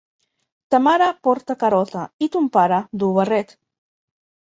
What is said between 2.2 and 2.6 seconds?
i ton